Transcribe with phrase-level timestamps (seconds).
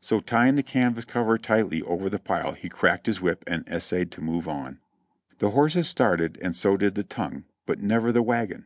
[0.00, 4.10] So, tying the canvas cover tightly over the pile he cracked his whip and essayed
[4.12, 4.80] to move on.
[5.40, 8.64] The horses started and so did the tongue, but never the wagon.